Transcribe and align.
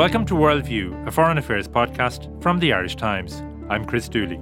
Welcome 0.00 0.24
to 0.28 0.34
Worldview, 0.34 1.06
a 1.06 1.10
foreign 1.10 1.36
affairs 1.36 1.68
podcast 1.68 2.42
from 2.42 2.58
the 2.58 2.72
Irish 2.72 2.96
Times. 2.96 3.42
I'm 3.68 3.84
Chris 3.84 4.08
Dooley. 4.08 4.40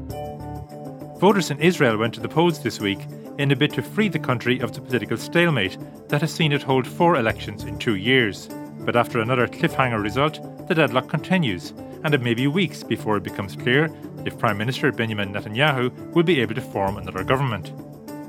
Voters 1.19 1.50
in 1.50 1.59
Israel 1.59 1.96
went 1.96 2.14
to 2.14 2.21
the 2.21 2.29
polls 2.29 2.62
this 2.62 2.79
week 2.79 3.00
in 3.38 3.50
a 3.50 3.57
bid 3.57 3.73
to 3.73 3.82
free 3.82 4.09
the 4.09 4.21
country 4.21 4.61
of 4.61 4.73
the 4.73 4.80
political 4.80 5.16
stalemate 5.16 5.77
that 6.11 6.21
has 6.21 6.32
seen 6.32 6.52
it 6.52 6.62
hold 6.62 6.86
four 6.86 7.16
elections 7.16 7.64
in 7.64 7.77
two 7.77 7.96
years. 7.96 8.48
But 8.82 8.95
after 8.95 9.18
another 9.18 9.48
cliffhanger 9.48 10.00
result, 10.00 10.39
the 10.68 10.77
deadlock 10.77 11.09
continues, 11.09 11.70
and 12.04 12.14
it 12.14 12.22
may 12.22 12.34
be 12.34 12.46
weeks 12.46 12.84
before 12.84 13.16
it 13.16 13.25
becomes 13.25 13.56
clear 13.56 13.90
if 14.25 14.38
Prime 14.38 14.59
Minister 14.59 14.93
Benjamin 14.93 15.32
Netanyahu 15.32 16.14
will 16.14 16.22
be 16.22 16.40
able 16.40 16.54
to 16.54 16.61
form 16.61 16.98
another 16.98 17.25
government. 17.25 17.72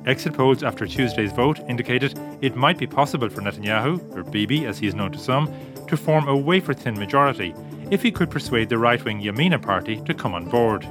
Exit 0.06 0.34
polls 0.34 0.64
after 0.64 0.88
Tuesday's 0.88 1.32
vote 1.32 1.60
indicated 1.68 2.20
it 2.42 2.56
might 2.56 2.78
be 2.78 2.88
possible 2.88 3.30
for 3.30 3.42
Netanyahu, 3.42 4.16
or 4.16 4.24
Bibi 4.24 4.66
as 4.66 4.80
he 4.80 4.88
is 4.88 4.96
known 4.96 5.12
to 5.12 5.20
some, 5.20 5.54
to 5.88 5.98
form 5.98 6.28
a 6.28 6.36
wafer 6.36 6.74
thin 6.74 6.98
majority 6.98 7.54
if 7.92 8.02
he 8.02 8.12
could 8.12 8.30
persuade 8.30 8.70
the 8.70 8.78
right 8.78 9.04
wing 9.04 9.22
Yamina 9.22 9.62
party 9.62 10.02
to 10.02 10.14
come 10.14 10.34
on 10.34 10.46
board. 10.46 10.88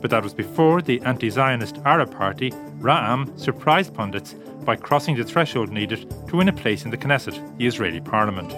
But 0.00 0.10
that 0.10 0.22
was 0.22 0.34
before 0.34 0.82
the 0.82 1.00
anti 1.02 1.30
Zionist 1.30 1.78
Arab 1.84 2.14
party, 2.14 2.50
Ra'am, 2.78 3.38
surprised 3.38 3.94
pundits 3.94 4.34
by 4.64 4.76
crossing 4.76 5.16
the 5.16 5.24
threshold 5.24 5.70
needed 5.70 6.10
to 6.28 6.36
win 6.36 6.48
a 6.48 6.52
place 6.52 6.84
in 6.84 6.90
the 6.90 6.98
Knesset, 6.98 7.56
the 7.56 7.66
Israeli 7.66 8.00
parliament. 8.00 8.50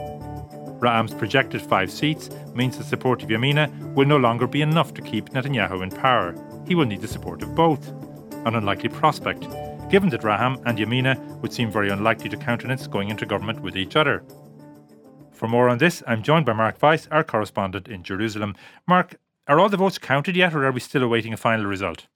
Ra'am's 0.81 1.15
projected 1.15 1.61
five 1.61 1.91
seats 1.91 2.31
means 2.55 2.79
the 2.79 2.85
support 2.85 3.23
of 3.23 3.29
Yamina 3.29 3.95
will 3.95 4.07
no 4.07 4.17
longer 4.17 4.47
be 4.47 4.63
enough 4.63 4.95
to 4.95 5.03
keep 5.03 5.31
Netanyahu 5.31 5.83
in 5.83 5.91
power. 5.91 6.35
He 6.67 6.75
will 6.75 6.87
need 6.87 7.01
the 7.01 7.09
support 7.09 7.43
of 7.43 7.55
both. 7.55 7.89
An 8.47 8.55
unlikely 8.55 8.89
prospect, 8.89 9.45
given 9.89 10.09
that 10.11 10.23
Ra'am 10.23 10.61
and 10.67 10.79
Yamina 10.79 11.17
would 11.41 11.53
seem 11.53 11.71
very 11.71 11.91
unlikely 11.91 12.29
to 12.31 12.37
countenance 12.37 12.87
going 12.87 13.09
into 13.09 13.27
government 13.27 13.61
with 13.61 13.77
each 13.77 13.97
other. 13.97 14.23
For 15.33 15.49
more 15.49 15.69
on 15.69 15.79
this, 15.79 16.03
I'm 16.07 16.23
joined 16.23 16.47
by 16.47 16.53
Mark 16.53 16.83
Weiss, 16.83 17.07
our 17.11 17.25
correspondent 17.25 17.89
in 17.89 18.03
Jerusalem. 18.03 18.57
Mark, 18.87 19.17
are 19.47 19.59
all 19.59 19.69
the 19.69 19.77
votes 19.77 19.99
counted 19.99 20.37
yet, 20.37 20.55
or 20.55 20.67
are 20.67 20.73
we 20.73 20.81
still 20.81 21.03
awaiting 21.03 21.33
a 21.33 21.37
final 21.37 21.67
result? 21.67 22.07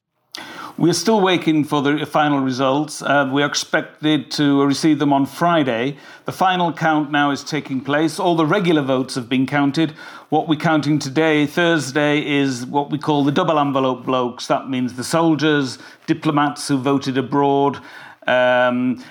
We're 0.78 0.94
still 0.94 1.20
waiting 1.20 1.64
for 1.64 1.82
the 1.82 2.06
final 2.06 2.40
results. 2.40 3.02
Uh, 3.02 3.28
we 3.30 3.42
are 3.42 3.46
expected 3.46 4.30
to 4.32 4.64
receive 4.64 4.98
them 4.98 5.12
on 5.12 5.26
Friday. 5.26 5.98
The 6.24 6.32
final 6.32 6.72
count 6.72 7.10
now 7.10 7.30
is 7.30 7.44
taking 7.44 7.82
place. 7.82 8.18
All 8.18 8.36
the 8.36 8.46
regular 8.46 8.80
votes 8.80 9.14
have 9.14 9.28
been 9.28 9.46
counted. 9.46 9.90
What 10.30 10.48
we're 10.48 10.58
counting 10.58 10.98
today, 10.98 11.46
Thursday, 11.46 12.26
is 12.26 12.64
what 12.64 12.90
we 12.90 12.96
call 12.96 13.22
the 13.22 13.30
double 13.30 13.58
envelope 13.58 14.06
blokes. 14.06 14.46
That 14.46 14.70
means 14.70 14.94
the 14.94 15.04
soldiers, 15.04 15.78
diplomats 16.06 16.66
who 16.68 16.78
voted 16.78 17.18
abroad, 17.18 17.78
um, 18.26 19.04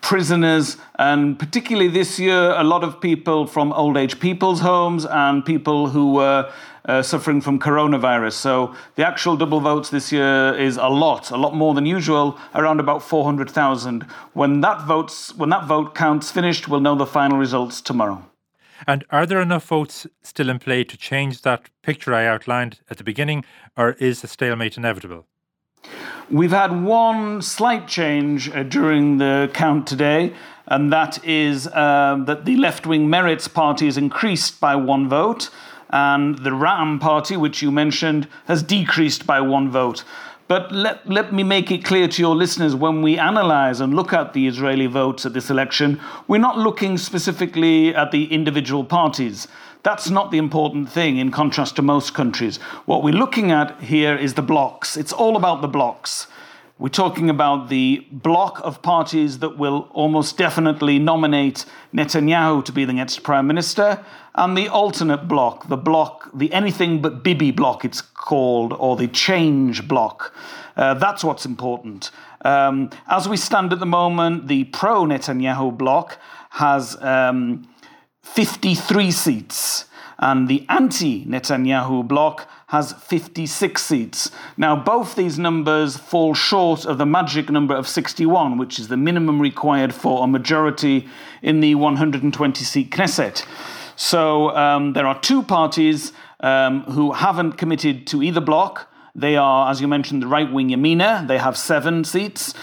prisoners, 0.00 0.76
and 0.98 1.38
particularly 1.38 1.88
this 1.88 2.18
year, 2.18 2.52
a 2.52 2.64
lot 2.64 2.84
of 2.84 3.00
people 3.00 3.46
from 3.46 3.72
old 3.72 3.96
age 3.96 4.20
people's 4.20 4.60
homes 4.60 5.04
and 5.06 5.44
people 5.44 5.88
who 5.88 6.12
were 6.14 6.50
uh, 6.88 7.02
suffering 7.02 7.40
from 7.40 7.58
coronavirus. 7.58 8.32
So 8.32 8.74
the 8.96 9.06
actual 9.06 9.36
double 9.36 9.60
votes 9.60 9.90
this 9.90 10.10
year 10.10 10.54
is 10.54 10.76
a 10.76 10.88
lot, 10.88 11.30
a 11.30 11.36
lot 11.36 11.54
more 11.54 11.74
than 11.74 11.86
usual, 11.86 12.38
around 12.54 12.80
about 12.80 13.02
400,000. 13.02 14.02
When 14.32 14.60
that 14.62 14.86
votes, 14.86 15.34
when 15.36 15.50
that 15.50 15.66
vote 15.66 15.94
counts 15.94 16.30
finished, 16.30 16.68
we'll 16.68 16.80
know 16.80 16.94
the 16.94 17.06
final 17.06 17.38
results 17.38 17.80
tomorrow. 17.80 18.24
And 18.86 19.04
are 19.10 19.26
there 19.26 19.40
enough 19.40 19.66
votes 19.66 20.06
still 20.22 20.48
in 20.48 20.58
play 20.58 20.84
to 20.84 20.96
change 20.96 21.42
that 21.42 21.68
picture 21.82 22.14
I 22.14 22.26
outlined 22.26 22.80
at 22.88 22.96
the 22.96 23.04
beginning, 23.04 23.44
or 23.76 23.92
is 23.92 24.22
a 24.24 24.28
stalemate 24.28 24.76
inevitable? 24.76 25.26
We've 26.30 26.50
had 26.50 26.82
one 26.82 27.42
slight 27.42 27.88
change 27.88 28.50
uh, 28.50 28.62
during 28.62 29.18
the 29.18 29.50
count 29.54 29.86
today, 29.86 30.34
and 30.66 30.92
that 30.92 31.24
is 31.24 31.66
uh, 31.68 32.22
that 32.26 32.44
the 32.44 32.56
left 32.56 32.86
wing 32.86 33.08
Meretz 33.08 33.52
party 33.52 33.86
has 33.86 33.96
increased 33.96 34.60
by 34.60 34.76
one 34.76 35.08
vote 35.08 35.50
and 35.90 36.38
the 36.38 36.50
Ra'am 36.50 37.00
party, 37.00 37.36
which 37.36 37.62
you 37.62 37.70
mentioned, 37.70 38.28
has 38.46 38.62
decreased 38.62 39.26
by 39.26 39.40
one 39.40 39.70
vote. 39.70 40.04
But 40.46 40.72
let, 40.72 41.06
let 41.06 41.32
me 41.32 41.42
make 41.42 41.70
it 41.70 41.84
clear 41.84 42.08
to 42.08 42.22
your 42.22 42.34
listeners 42.34 42.74
when 42.74 43.02
we 43.02 43.18
analyze 43.18 43.80
and 43.80 43.94
look 43.94 44.14
at 44.14 44.32
the 44.32 44.46
Israeli 44.46 44.86
votes 44.86 45.26
at 45.26 45.34
this 45.34 45.50
election, 45.50 46.00
we're 46.26 46.38
not 46.38 46.56
looking 46.56 46.96
specifically 46.96 47.94
at 47.94 48.12
the 48.12 48.32
individual 48.32 48.82
parties. 48.82 49.46
That's 49.88 50.10
not 50.10 50.30
the 50.30 50.36
important 50.36 50.90
thing 50.90 51.16
in 51.16 51.30
contrast 51.30 51.76
to 51.76 51.82
most 51.82 52.12
countries. 52.12 52.58
What 52.84 53.02
we're 53.02 53.14
looking 53.14 53.50
at 53.50 53.80
here 53.80 54.14
is 54.14 54.34
the 54.34 54.42
blocks. 54.42 54.98
It's 54.98 55.14
all 55.14 55.34
about 55.34 55.62
the 55.62 55.66
blocks. 55.66 56.26
We're 56.78 56.90
talking 56.90 57.30
about 57.30 57.70
the 57.70 58.06
block 58.12 58.60
of 58.62 58.82
parties 58.82 59.38
that 59.38 59.56
will 59.56 59.88
almost 59.92 60.36
definitely 60.36 60.98
nominate 60.98 61.64
Netanyahu 61.94 62.66
to 62.66 62.72
be 62.72 62.84
the 62.84 62.92
next 62.92 63.20
prime 63.20 63.46
minister, 63.46 64.04
and 64.34 64.58
the 64.58 64.68
alternate 64.68 65.26
block, 65.26 65.68
the 65.68 65.78
block, 65.78 66.30
the 66.34 66.52
anything 66.52 67.00
but 67.00 67.24
Bibi 67.24 67.50
block, 67.50 67.82
it's 67.82 68.02
called, 68.02 68.74
or 68.74 68.94
the 68.94 69.08
change 69.08 69.88
block. 69.88 70.34
Uh, 70.76 70.92
that's 70.92 71.24
what's 71.24 71.46
important. 71.46 72.10
Um, 72.42 72.90
as 73.06 73.26
we 73.26 73.38
stand 73.38 73.72
at 73.72 73.80
the 73.80 73.86
moment, 73.86 74.48
the 74.48 74.64
pro 74.64 75.06
Netanyahu 75.06 75.78
block 75.78 76.18
has 76.50 77.02
um, 77.02 77.66
53 78.34 79.10
seats, 79.10 79.84
and 80.18 80.48
the 80.48 80.64
anti 80.68 81.24
Netanyahu 81.24 82.06
bloc 82.06 82.48
has 82.68 82.92
56 82.92 83.82
seats. 83.82 84.30
Now, 84.56 84.76
both 84.76 85.14
these 85.14 85.38
numbers 85.38 85.96
fall 85.96 86.34
short 86.34 86.84
of 86.84 86.98
the 86.98 87.06
magic 87.06 87.50
number 87.50 87.74
of 87.74 87.88
61, 87.88 88.58
which 88.58 88.78
is 88.78 88.88
the 88.88 88.96
minimum 88.96 89.40
required 89.40 89.94
for 89.94 90.24
a 90.24 90.26
majority 90.26 91.08
in 91.42 91.60
the 91.60 91.74
120 91.74 92.64
seat 92.64 92.90
Knesset. 92.90 93.46
So 93.96 94.54
um, 94.54 94.92
there 94.92 95.06
are 95.06 95.18
two 95.18 95.42
parties 95.42 96.12
um, 96.40 96.82
who 96.82 97.12
haven't 97.12 97.52
committed 97.52 98.06
to 98.08 98.22
either 98.22 98.40
bloc. 98.40 98.88
They 99.14 99.36
are, 99.36 99.70
as 99.70 99.80
you 99.80 99.88
mentioned, 99.88 100.22
the 100.22 100.28
right 100.28 100.52
wing 100.52 100.68
Yamina, 100.68 101.26
they 101.26 101.38
have 101.38 101.56
seven 101.56 102.04
seats. 102.04 102.54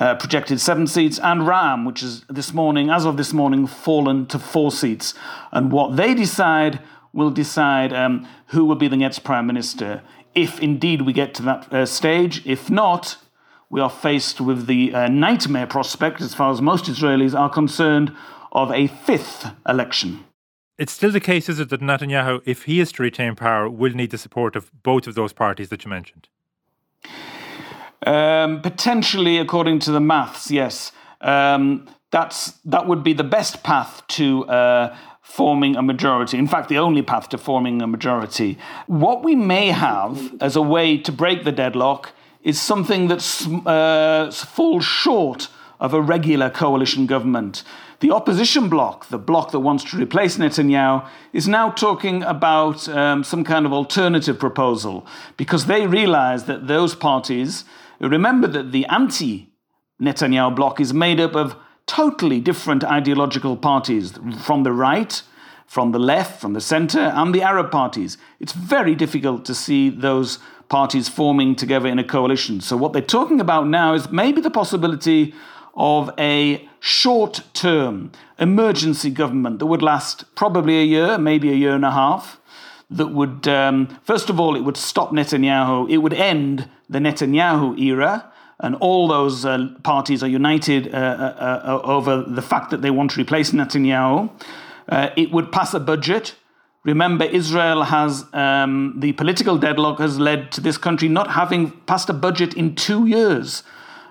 Uh, 0.00 0.14
projected 0.14 0.58
seven 0.58 0.86
seats, 0.86 1.18
and 1.18 1.42
Ra'am, 1.42 1.84
which 1.84 2.02
is 2.02 2.24
this 2.30 2.54
morning, 2.54 2.88
as 2.88 3.04
of 3.04 3.18
this 3.18 3.34
morning, 3.34 3.66
fallen 3.66 4.24
to 4.28 4.38
four 4.38 4.72
seats. 4.72 5.12
And 5.52 5.70
what 5.70 5.96
they 5.96 6.14
decide 6.14 6.80
will 7.12 7.30
decide 7.30 7.92
um, 7.92 8.26
who 8.46 8.64
will 8.64 8.76
be 8.76 8.88
the 8.88 8.96
next 8.96 9.18
prime 9.18 9.46
minister, 9.46 10.02
if 10.34 10.58
indeed 10.58 11.02
we 11.02 11.12
get 11.12 11.34
to 11.34 11.42
that 11.42 11.70
uh, 11.70 11.84
stage. 11.84 12.46
If 12.46 12.70
not, 12.70 13.18
we 13.68 13.78
are 13.82 13.90
faced 13.90 14.40
with 14.40 14.66
the 14.66 14.94
uh, 14.94 15.08
nightmare 15.08 15.66
prospect, 15.66 16.22
as 16.22 16.32
far 16.32 16.50
as 16.50 16.62
most 16.62 16.86
Israelis 16.86 17.38
are 17.38 17.50
concerned, 17.50 18.10
of 18.52 18.72
a 18.72 18.86
fifth 18.86 19.50
election. 19.68 20.24
It's 20.78 20.92
still 20.92 21.12
the 21.12 21.20
case, 21.20 21.50
is 21.50 21.60
it, 21.60 21.68
that 21.68 21.82
Netanyahu, 21.82 22.40
if 22.46 22.62
he 22.62 22.80
is 22.80 22.90
to 22.92 23.02
retain 23.02 23.36
power, 23.36 23.68
will 23.68 23.92
need 23.92 24.12
the 24.12 24.16
support 24.16 24.56
of 24.56 24.70
both 24.82 25.06
of 25.06 25.14
those 25.14 25.34
parties 25.34 25.68
that 25.68 25.84
you 25.84 25.90
mentioned? 25.90 26.28
Um, 28.06 28.62
potentially, 28.62 29.38
according 29.38 29.80
to 29.80 29.92
the 29.92 30.00
maths, 30.00 30.50
yes. 30.50 30.92
Um, 31.20 31.86
that's 32.10 32.52
that 32.64 32.86
would 32.86 33.04
be 33.04 33.12
the 33.12 33.24
best 33.24 33.62
path 33.62 34.02
to 34.08 34.46
uh, 34.46 34.96
forming 35.22 35.76
a 35.76 35.82
majority. 35.82 36.38
In 36.38 36.48
fact, 36.48 36.68
the 36.68 36.78
only 36.78 37.02
path 37.02 37.28
to 37.28 37.38
forming 37.38 37.82
a 37.82 37.86
majority. 37.86 38.58
What 38.86 39.22
we 39.22 39.36
may 39.36 39.68
have 39.68 40.34
as 40.40 40.56
a 40.56 40.62
way 40.62 40.98
to 40.98 41.12
break 41.12 41.44
the 41.44 41.52
deadlock 41.52 42.12
is 42.42 42.60
something 42.60 43.08
that 43.08 43.22
uh, 43.66 44.30
falls 44.32 44.84
short 44.84 45.48
of 45.78 45.94
a 45.94 46.00
regular 46.00 46.50
coalition 46.50 47.06
government. 47.06 47.62
The 48.00 48.10
opposition 48.10 48.68
bloc, 48.70 49.08
the 49.08 49.18
bloc 49.18 49.50
that 49.50 49.60
wants 49.60 49.84
to 49.84 49.98
replace 49.98 50.38
Netanyahu, 50.38 51.06
is 51.34 51.46
now 51.46 51.70
talking 51.70 52.22
about 52.22 52.88
um, 52.88 53.22
some 53.22 53.44
kind 53.44 53.66
of 53.66 53.72
alternative 53.72 54.38
proposal 54.38 55.06
because 55.36 55.66
they 55.66 55.86
realize 55.86 56.44
that 56.44 56.66
those 56.66 56.94
parties, 56.94 57.64
remember 58.08 58.48
that 58.48 58.72
the 58.72 58.86
anti 58.86 59.50
Netanyahu 60.00 60.56
bloc 60.56 60.80
is 60.80 60.94
made 60.94 61.20
up 61.20 61.34
of 61.34 61.56
totally 61.86 62.40
different 62.40 62.84
ideological 62.84 63.56
parties 63.56 64.18
from 64.42 64.62
the 64.62 64.72
right, 64.72 65.22
from 65.66 65.92
the 65.92 65.98
left, 65.98 66.40
from 66.40 66.52
the 66.52 66.60
center, 66.60 67.00
and 67.00 67.34
the 67.34 67.42
Arab 67.42 67.70
parties. 67.70 68.16
It's 68.38 68.52
very 68.52 68.94
difficult 68.94 69.44
to 69.44 69.54
see 69.54 69.90
those 69.90 70.38
parties 70.68 71.08
forming 71.08 71.56
together 71.56 71.88
in 71.88 71.98
a 71.98 72.04
coalition. 72.04 72.60
So, 72.60 72.76
what 72.76 72.92
they're 72.92 73.02
talking 73.02 73.40
about 73.40 73.66
now 73.66 73.92
is 73.94 74.10
maybe 74.10 74.40
the 74.40 74.50
possibility 74.50 75.34
of 75.74 76.10
a 76.18 76.68
short 76.80 77.42
term 77.52 78.12
emergency 78.38 79.10
government 79.10 79.58
that 79.58 79.66
would 79.66 79.82
last 79.82 80.24
probably 80.34 80.80
a 80.80 80.84
year, 80.84 81.18
maybe 81.18 81.50
a 81.50 81.54
year 81.54 81.74
and 81.74 81.84
a 81.84 81.90
half. 81.90 82.40
That 82.90 83.08
would, 83.08 83.46
um, 83.46 83.98
first 84.02 84.30
of 84.30 84.40
all, 84.40 84.56
it 84.56 84.62
would 84.62 84.76
stop 84.76 85.12
Netanyahu, 85.12 85.88
it 85.90 85.98
would 85.98 86.12
end 86.12 86.68
the 86.88 86.98
Netanyahu 86.98 87.78
era 87.78 88.32
and 88.58 88.74
all 88.76 89.08
those 89.08 89.44
uh, 89.44 89.68
parties 89.82 90.22
are 90.22 90.28
united 90.28 90.92
uh, 90.92 90.98
uh, 90.98 91.62
uh, 91.64 91.80
over 91.82 92.22
the 92.22 92.42
fact 92.42 92.70
that 92.70 92.82
they 92.82 92.90
want 92.90 93.12
to 93.12 93.20
replace 93.20 93.52
Netanyahu. 93.52 94.30
Uh, 94.88 95.10
it 95.16 95.30
would 95.32 95.50
pass 95.50 95.72
a 95.72 95.80
budget. 95.80 96.34
Remember, 96.84 97.24
Israel 97.24 97.84
has 97.84 98.24
um, 98.32 98.94
the 98.98 99.12
political 99.12 99.56
deadlock 99.56 99.98
has 99.98 100.18
led 100.18 100.52
to 100.52 100.60
this 100.60 100.76
country 100.76 101.08
not 101.08 101.30
having 101.30 101.70
passed 101.86 102.10
a 102.10 102.12
budget 102.12 102.54
in 102.54 102.74
two 102.74 103.06
years. 103.06 103.62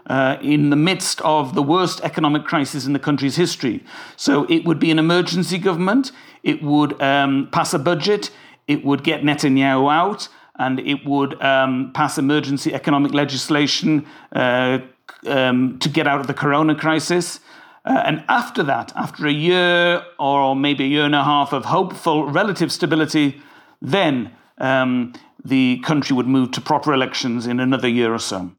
uh, 0.09 0.37
in 0.41 0.71
the 0.71 0.75
midst 0.75 1.21
of 1.21 1.53
the 1.53 1.61
worst 1.61 2.01
economic 2.01 2.43
crisis 2.43 2.85
in 2.85 2.93
the 2.93 2.99
country's 2.99 3.35
history. 3.35 3.83
So 4.17 4.45
it 4.49 4.65
would 4.65 4.79
be 4.79 4.91
an 4.91 4.99
emergency 4.99 5.57
government, 5.57 6.11
it 6.43 6.63
would 6.63 6.99
um, 7.01 7.47
pass 7.51 7.73
a 7.73 7.79
budget, 7.79 8.31
it 8.69 8.85
would 8.85 9.03
get 9.03 9.23
Netanyahu 9.23 9.91
out, 9.91 10.29
and 10.59 10.79
it 10.79 11.03
would 11.03 11.41
um, 11.41 11.91
pass 11.93 12.17
emergency 12.17 12.73
economic 12.73 13.13
legislation 13.13 14.05
uh, 14.33 14.77
um, 15.25 15.79
to 15.79 15.89
get 15.89 16.05
out 16.07 16.19
of 16.21 16.27
the 16.27 16.35
corona 16.35 16.75
crisis. 16.75 17.39
Uh, 17.83 18.03
and 18.05 18.23
after 18.29 18.61
that, 18.61 18.93
after 18.95 19.25
a 19.25 19.31
year 19.31 20.03
or 20.19 20.55
maybe 20.55 20.83
a 20.83 20.87
year 20.87 21.05
and 21.05 21.15
a 21.15 21.23
half 21.23 21.51
of 21.51 21.65
hopeful 21.65 22.29
relative 22.29 22.71
stability, 22.71 23.41
then 23.81 24.31
um, 24.59 25.13
the 25.43 25.79
country 25.79 26.15
would 26.15 26.27
move 26.27 26.51
to 26.51 26.61
proper 26.61 26.93
elections 26.93 27.47
in 27.47 27.59
another 27.59 27.87
year 27.87 28.13
or 28.13 28.19
so. 28.19 28.51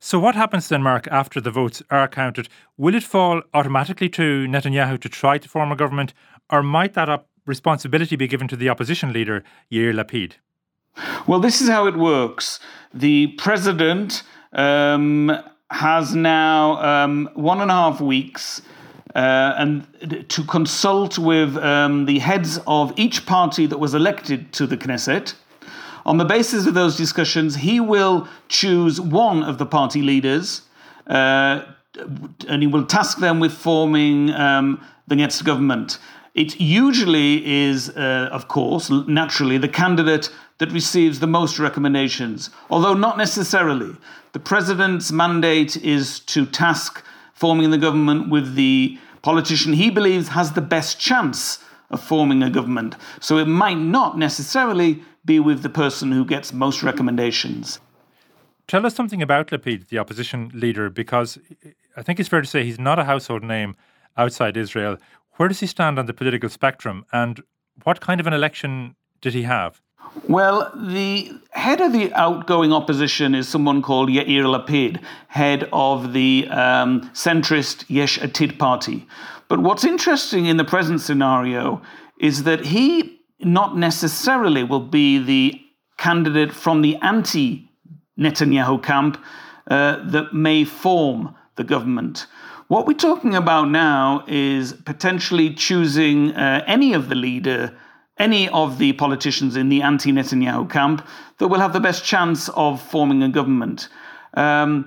So, 0.00 0.18
what 0.18 0.34
happens 0.34 0.68
then, 0.68 0.82
Mark, 0.82 1.08
after 1.08 1.40
the 1.40 1.50
votes 1.50 1.82
are 1.90 2.06
counted? 2.06 2.48
Will 2.76 2.94
it 2.94 3.02
fall 3.02 3.42
automatically 3.54 4.08
to 4.10 4.46
Netanyahu 4.46 5.00
to 5.00 5.08
try 5.08 5.38
to 5.38 5.48
form 5.48 5.72
a 5.72 5.76
government, 5.76 6.12
or 6.50 6.62
might 6.62 6.94
that 6.94 7.08
responsibility 7.48 8.14
be 8.16 8.28
given 8.28 8.46
to 8.48 8.56
the 8.56 8.68
opposition 8.68 9.12
leader, 9.12 9.42
Yair 9.72 9.92
Lapid? 9.92 10.34
Well, 11.26 11.40
this 11.40 11.60
is 11.60 11.68
how 11.68 11.86
it 11.86 11.96
works. 11.96 12.60
The 12.92 13.28
president 13.38 14.22
um, 14.52 15.36
has 15.70 16.14
now 16.14 16.76
um, 16.82 17.30
one 17.34 17.60
and 17.60 17.70
a 17.70 17.74
half 17.74 18.00
weeks 18.00 18.62
uh, 19.14 19.54
and 19.56 20.26
to 20.28 20.44
consult 20.44 21.18
with 21.18 21.56
um, 21.56 22.04
the 22.04 22.18
heads 22.18 22.60
of 22.66 22.92
each 22.96 23.26
party 23.26 23.66
that 23.66 23.78
was 23.78 23.94
elected 23.94 24.52
to 24.52 24.66
the 24.66 24.76
Knesset. 24.76 25.34
On 26.06 26.18
the 26.18 26.24
basis 26.24 26.66
of 26.66 26.74
those 26.74 26.96
discussions, 26.96 27.56
he 27.56 27.80
will 27.80 28.28
choose 28.48 29.00
one 29.00 29.42
of 29.42 29.58
the 29.58 29.66
party 29.66 30.02
leaders 30.02 30.62
uh, 31.06 31.62
and 32.48 32.62
he 32.62 32.66
will 32.66 32.84
task 32.84 33.18
them 33.18 33.40
with 33.40 33.52
forming 33.52 34.30
um, 34.30 34.80
the 35.06 35.16
next 35.16 35.42
government. 35.42 35.98
It 36.38 36.60
usually 36.60 37.44
is, 37.44 37.90
uh, 37.90 38.28
of 38.30 38.46
course, 38.46 38.90
naturally, 38.90 39.58
the 39.58 39.68
candidate 39.82 40.30
that 40.58 40.70
receives 40.70 41.18
the 41.18 41.26
most 41.26 41.58
recommendations, 41.58 42.50
although 42.70 42.94
not 42.94 43.18
necessarily. 43.18 43.96
The 44.34 44.38
president's 44.38 45.10
mandate 45.10 45.76
is 45.78 46.20
to 46.20 46.46
task 46.46 47.04
forming 47.34 47.72
the 47.72 47.78
government 47.78 48.30
with 48.30 48.54
the 48.54 48.98
politician 49.22 49.72
he 49.72 49.90
believes 49.90 50.28
has 50.28 50.52
the 50.52 50.60
best 50.60 51.00
chance 51.00 51.58
of 51.90 52.00
forming 52.00 52.44
a 52.44 52.50
government. 52.50 52.94
So 53.20 53.38
it 53.38 53.48
might 53.48 53.78
not 53.78 54.16
necessarily 54.16 55.02
be 55.24 55.40
with 55.40 55.62
the 55.62 55.68
person 55.68 56.12
who 56.12 56.24
gets 56.24 56.52
most 56.52 56.84
recommendations. 56.84 57.80
Tell 58.68 58.86
us 58.86 58.94
something 58.94 59.22
about 59.22 59.48
Lapid, 59.48 59.88
the 59.88 59.98
opposition 59.98 60.52
leader, 60.54 60.88
because 60.88 61.36
I 61.96 62.02
think 62.02 62.20
it's 62.20 62.28
fair 62.28 62.42
to 62.42 62.46
say 62.46 62.62
he's 62.62 62.78
not 62.78 63.00
a 63.00 63.04
household 63.04 63.42
name 63.42 63.74
outside 64.16 64.56
Israel. 64.56 64.98
Where 65.38 65.46
does 65.48 65.60
he 65.60 65.68
stand 65.68 66.00
on 66.00 66.06
the 66.06 66.12
political 66.12 66.48
spectrum, 66.48 67.06
and 67.12 67.40
what 67.84 68.00
kind 68.00 68.18
of 68.20 68.26
an 68.26 68.32
election 68.32 68.96
did 69.20 69.34
he 69.34 69.42
have? 69.42 69.80
Well, 70.26 70.72
the 70.74 71.30
head 71.52 71.80
of 71.80 71.92
the 71.92 72.12
outgoing 72.14 72.72
opposition 72.72 73.36
is 73.36 73.46
someone 73.46 73.80
called 73.80 74.08
Yair 74.08 74.42
Lapid, 74.42 75.00
head 75.28 75.68
of 75.72 76.12
the 76.12 76.48
um, 76.50 77.02
centrist 77.12 77.84
Yesh 77.86 78.18
Atid 78.18 78.58
party. 78.58 79.06
But 79.46 79.60
what's 79.60 79.84
interesting 79.84 80.46
in 80.46 80.56
the 80.56 80.64
present 80.64 81.00
scenario 81.00 81.82
is 82.18 82.42
that 82.42 82.66
he 82.66 83.20
not 83.38 83.76
necessarily 83.76 84.64
will 84.64 84.80
be 84.80 85.18
the 85.22 85.60
candidate 85.98 86.52
from 86.52 86.82
the 86.82 86.96
anti 86.96 87.70
Netanyahu 88.18 88.82
camp 88.82 89.22
uh, 89.70 90.04
that 90.10 90.34
may 90.34 90.64
form 90.64 91.36
the 91.54 91.62
government. 91.62 92.26
What 92.68 92.86
we're 92.86 92.92
talking 92.92 93.34
about 93.34 93.70
now 93.70 94.24
is 94.26 94.72
potentially 94.72 95.54
choosing 95.54 96.32
uh, 96.32 96.62
any 96.66 96.92
of 96.92 97.08
the 97.08 97.14
leader 97.14 97.76
any 98.18 98.48
of 98.48 98.78
the 98.78 98.92
politicians 98.94 99.56
in 99.56 99.68
the 99.68 99.82
anti 99.82 100.12
Netanyahu 100.12 100.68
camp 100.70 101.06
that 101.38 101.48
will 101.48 101.60
have 101.60 101.72
the 101.72 101.80
best 101.80 102.04
chance 102.04 102.48
of 102.50 102.82
forming 102.82 103.22
a 103.22 103.28
government. 103.28 103.88
Um, 104.34 104.86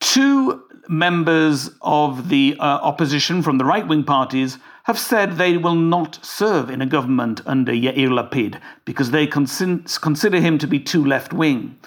two 0.00 0.62
members 0.88 1.70
of 1.82 2.28
the 2.28 2.56
uh, 2.58 2.62
opposition 2.62 3.42
from 3.42 3.58
the 3.58 3.64
right 3.64 3.86
wing 3.86 4.04
parties 4.04 4.58
have 4.84 4.98
said 4.98 5.36
they 5.36 5.56
will 5.56 5.74
not 5.74 6.24
serve 6.24 6.68
in 6.70 6.82
a 6.82 6.86
government 6.86 7.40
under 7.46 7.72
Yair 7.72 8.08
Lapid 8.08 8.60
because 8.84 9.10
they 9.10 9.26
consider 9.26 10.40
him 10.40 10.58
to 10.58 10.66
be 10.66 10.80
too 10.80 11.04
left 11.04 11.32
wing. 11.32 11.78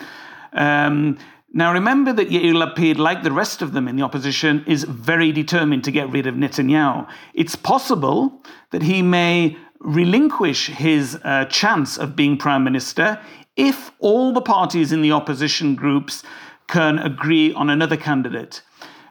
Um, 0.53 1.18
now, 1.56 1.72
remember 1.72 2.12
that 2.14 2.30
Yair 2.30 2.54
Lapid, 2.54 2.98
like 2.98 3.22
the 3.22 3.32
rest 3.32 3.62
of 3.62 3.74
them 3.74 3.88
in 3.88 3.96
the 3.96 4.02
opposition, 4.02 4.64
is 4.66 4.86
very 4.86 5.32
determined 5.32 5.84
to 5.84 5.92
get 5.92 6.10
rid 6.10 6.26
of 6.26 6.34
Netanyahu. 6.34 7.08
It's 7.36 7.56
possible 7.56 8.42
that 8.72 8.82
he 8.82 9.04
may 9.04 9.56
relinquish 9.80 10.68
his 10.68 11.20
uh, 11.24 11.46
chance 11.46 11.98
of 12.00 12.16
being 12.16 12.38
prime 12.38 12.64
minister 12.64 13.20
if 13.56 13.92
all 14.00 14.34
the 14.34 14.42
parties 14.42 14.92
in 14.92 15.04
the 15.04 15.12
opposition 15.12 15.76
groups 15.76 16.24
can 16.68 16.98
agree 16.98 17.54
on 17.54 17.70
another 17.70 17.98
candidate. 17.98 18.64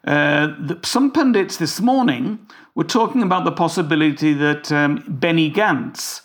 Uh, 0.04 0.48
the, 0.58 0.80
some 0.82 1.12
pundits 1.12 1.58
this 1.58 1.80
morning 1.80 2.44
were 2.74 2.82
talking 2.82 3.22
about 3.22 3.44
the 3.44 3.52
possibility 3.52 4.32
that 4.32 4.72
um, 4.72 5.04
Benny 5.06 5.48
Gantz, 5.48 6.22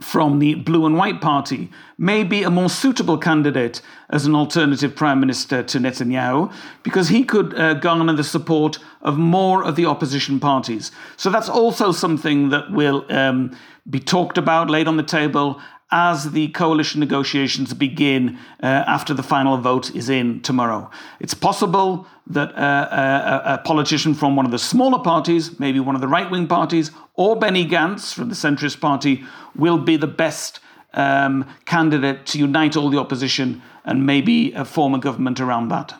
from 0.00 0.38
the 0.38 0.54
Blue 0.54 0.84
and 0.84 0.96
White 0.96 1.20
Party 1.20 1.70
may 1.98 2.22
be 2.22 2.42
a 2.42 2.50
more 2.50 2.68
suitable 2.68 3.16
candidate 3.16 3.80
as 4.10 4.26
an 4.26 4.34
alternative 4.34 4.94
prime 4.94 5.20
minister 5.20 5.62
to 5.62 5.78
Netanyahu 5.78 6.52
because 6.82 7.08
he 7.08 7.24
could 7.24 7.54
uh, 7.54 7.74
garner 7.74 8.12
the 8.12 8.24
support 8.24 8.78
of 9.00 9.16
more 9.16 9.64
of 9.64 9.76
the 9.76 9.86
opposition 9.86 10.38
parties. 10.38 10.92
So 11.16 11.30
that's 11.30 11.48
also 11.48 11.92
something 11.92 12.50
that 12.50 12.70
will 12.70 13.06
um, 13.08 13.56
be 13.88 14.00
talked 14.00 14.36
about, 14.36 14.68
laid 14.68 14.88
on 14.88 14.96
the 14.96 15.02
table, 15.02 15.60
as 15.90 16.32
the 16.32 16.48
coalition 16.48 16.98
negotiations 16.98 17.72
begin 17.72 18.38
uh, 18.62 18.66
after 18.66 19.14
the 19.14 19.22
final 19.22 19.56
vote 19.56 19.94
is 19.94 20.08
in 20.08 20.40
tomorrow. 20.42 20.90
It's 21.20 21.34
possible 21.34 22.06
that 22.26 22.56
uh, 22.58 23.42
a, 23.46 23.54
a, 23.54 23.58
politician 23.58 24.12
from 24.12 24.34
one 24.34 24.44
of 24.44 24.50
the 24.50 24.58
smaller 24.58 24.98
parties, 24.98 25.60
maybe 25.60 25.78
one 25.78 25.94
of 25.94 26.00
the 26.00 26.08
right 26.08 26.28
wing 26.28 26.48
parties, 26.48 26.90
or 27.14 27.36
Benny 27.36 27.64
Gantz 27.64 28.12
from 28.12 28.28
the 28.28 28.34
centrist 28.34 28.80
party, 28.80 29.24
will 29.54 29.78
be 29.78 29.96
the 29.96 30.08
best 30.08 30.58
um, 30.94 31.44
candidate 31.66 32.26
to 32.26 32.38
unite 32.38 32.76
all 32.76 32.90
the 32.90 32.98
opposition 32.98 33.62
and 33.84 34.04
maybe 34.04 34.54
uh, 34.54 34.64
form 34.64 34.94
a 34.94 34.98
government 34.98 35.38
around 35.38 35.68
that. 35.68 35.94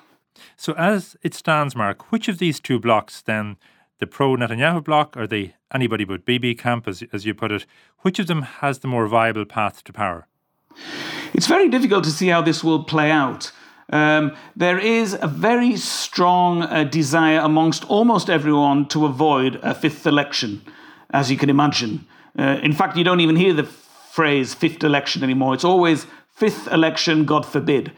So, 0.56 0.73
as 0.73 1.17
it 1.23 1.35
stands, 1.35 1.77
Mark, 1.77 2.11
which 2.11 2.29
of 2.29 2.38
these 2.38 2.59
two 2.61 2.81
blocks 2.81 3.23
then? 3.23 3.56
The 3.98 4.06
pro 4.06 4.37
Netanyahu 4.37 4.84
bloc 4.84 5.16
or 5.16 5.26
the 5.26 5.52
anybody 5.72 6.04
but 6.04 6.25
Bibi 6.25 6.54
camp, 6.54 6.87
as, 6.87 7.02
as 7.12 7.25
you 7.25 7.35
put 7.35 7.52
it, 7.52 7.66
which 8.00 8.18
of 8.18 8.26
them 8.26 8.42
has 8.42 8.80
the 8.80 8.88
more 8.88 9.06
viable 9.06 9.44
path 9.44 9.85
to 9.85 9.92
power? 9.92 10.26
It's 11.32 11.47
very 11.47 11.68
difficult 11.68 12.04
to 12.04 12.11
see 12.11 12.28
how 12.28 12.42
this 12.42 12.62
will 12.62 12.85
play 12.85 13.11
out. 13.11 13.52
Um, 13.90 14.37
there 14.56 14.78
is 14.78 15.16
a 15.21 15.28
very 15.28 15.76
strong 15.76 16.62
uh, 16.62 16.85
desire 16.85 17.38
amongst 17.38 17.85
almost 17.85 18.28
everyone 18.28 18.88
to 18.88 19.06
avoid 19.06 19.56
a 19.62 19.75
fifth 19.75 20.06
election, 20.06 20.62
as 21.11 21.30
you 21.30 21.37
can 21.37 21.50
imagine. 21.50 22.06
Uh, 22.38 22.59
in 22.62 22.73
fact, 22.73 22.97
you 22.97 23.04
don't 23.04 23.21
even 23.21 23.37
hear 23.37 23.54
the 23.54 23.64
phrase 23.64 24.54
fifth 24.54 24.82
election 24.82 25.23
anymore. 25.23 25.54
It's 25.54 25.64
always 25.64 26.06
fifth 26.35 26.66
election, 26.68 27.25
God 27.25 27.47
forbid. 27.47 27.92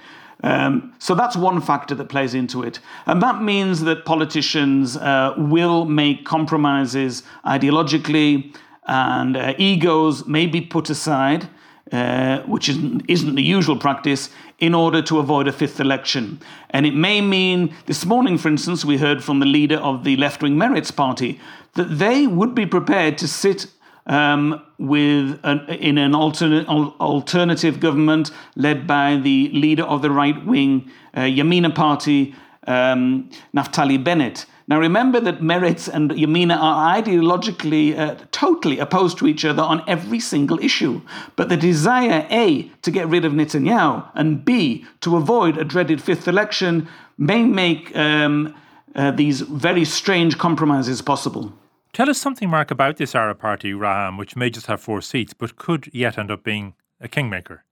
Um, 0.44 0.94
so 0.98 1.14
that's 1.14 1.36
one 1.36 1.60
factor 1.60 1.94
that 1.96 2.08
plays 2.08 2.34
into 2.34 2.62
it. 2.62 2.80
And 3.06 3.20
that 3.22 3.42
means 3.42 3.80
that 3.82 4.04
politicians 4.04 4.96
uh, 4.96 5.34
will 5.36 5.84
make 5.84 6.24
compromises 6.24 7.22
ideologically, 7.44 8.54
and 8.86 9.36
uh, 9.36 9.54
egos 9.58 10.26
may 10.26 10.46
be 10.46 10.60
put 10.60 10.90
aside, 10.90 11.48
uh, 11.92 12.40
which 12.42 12.68
isn't, 12.68 13.02
isn't 13.08 13.34
the 13.34 13.42
usual 13.42 13.76
practice, 13.76 14.30
in 14.58 14.74
order 14.74 15.02
to 15.02 15.18
avoid 15.18 15.48
a 15.48 15.52
fifth 15.52 15.80
election. 15.80 16.40
And 16.70 16.86
it 16.86 16.94
may 16.94 17.20
mean, 17.20 17.74
this 17.86 18.04
morning, 18.04 18.38
for 18.38 18.48
instance, 18.48 18.84
we 18.84 18.98
heard 18.98 19.22
from 19.22 19.40
the 19.40 19.46
leader 19.46 19.76
of 19.76 20.04
the 20.04 20.16
left 20.16 20.42
wing 20.42 20.56
Meretz 20.56 20.94
Party 20.94 21.40
that 21.74 21.98
they 21.98 22.26
would 22.26 22.54
be 22.54 22.66
prepared 22.66 23.18
to 23.18 23.28
sit 23.28 23.66
um, 24.08 24.62
with 24.78 25.38
an, 25.44 25.60
in 25.68 25.98
an 25.98 26.14
alternate, 26.14 26.66
alternative 26.68 27.80
government 27.80 28.30
led 28.56 28.86
by 28.86 29.16
the 29.16 29.50
leader 29.50 29.84
of 29.84 30.02
the 30.02 30.10
right 30.10 30.44
wing 30.46 30.90
uh, 31.14 31.20
Yamina 31.20 31.74
party, 31.74 32.34
um, 32.66 33.30
Naftali 33.54 34.02
Bennett. 34.02 34.46
Now, 34.68 34.78
remember 34.78 35.18
that 35.20 35.40
Meretz 35.40 35.88
and 35.88 36.10
Yamina 36.10 36.54
are 36.58 37.02
ideologically 37.02 37.98
uh, 37.98 38.16
totally 38.32 38.78
opposed 38.78 39.16
to 39.18 39.26
each 39.26 39.46
other 39.46 39.62
on 39.62 39.82
every 39.88 40.20
single 40.20 40.58
issue. 40.58 41.00
But 41.36 41.48
the 41.48 41.56
desire, 41.56 42.26
A, 42.30 42.64
to 42.82 42.90
get 42.90 43.08
rid 43.08 43.24
of 43.24 43.32
Netanyahu, 43.32 44.10
and 44.14 44.44
B, 44.44 44.84
to 45.00 45.16
avoid 45.16 45.56
a 45.56 45.64
dreaded 45.64 46.02
fifth 46.02 46.28
election, 46.28 46.86
may 47.16 47.44
make 47.44 47.96
um, 47.96 48.54
uh, 48.94 49.10
these 49.10 49.40
very 49.40 49.86
strange 49.86 50.36
compromises 50.36 51.00
possible. 51.00 51.54
Tell 51.92 52.10
us 52.10 52.18
something, 52.18 52.48
Mark, 52.50 52.70
about 52.70 52.96
this 52.96 53.14
Arab 53.14 53.38
party, 53.38 53.72
Ra'am, 53.72 54.18
which 54.18 54.36
may 54.36 54.50
just 54.50 54.66
have 54.66 54.80
four 54.80 55.00
seats, 55.00 55.32
but 55.34 55.56
could 55.56 55.90
yet 55.92 56.18
end 56.18 56.30
up 56.30 56.44
being 56.44 56.74
a 57.00 57.08
kingmaker. 57.08 57.64